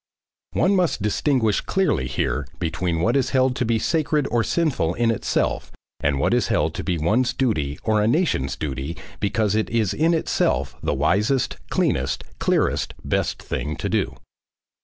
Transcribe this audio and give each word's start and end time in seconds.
One 0.53 0.75
must 0.75 1.03
distinguish 1.03 1.61
clearly 1.61 2.07
here 2.07 2.47
between 2.57 3.01
what 3.01 3.15
is 3.15 3.29
held 3.37 3.55
to 3.57 3.65
be 3.65 3.77
sacred 3.77 4.27
or 4.31 4.43
sinful 4.43 4.95
in 4.95 5.11
itself 5.11 5.71
and 5.99 6.17
what 6.19 6.33
is 6.33 6.47
held 6.47 6.73
to 6.73 6.83
be 6.83 6.97
one's 6.97 7.33
duty 7.35 7.77
or 7.83 8.01
a 8.01 8.07
nation's 8.07 8.55
duty 8.55 8.97
because 9.19 9.53
it 9.53 9.69
is 9.69 9.93
in 9.93 10.15
itself 10.15 10.75
the 10.81 10.95
wisest, 10.95 11.57
cleanest, 11.69 12.23
clearest, 12.39 12.95
best 13.05 13.39
thing 13.43 13.75
to 13.75 13.89
do. 13.89 14.15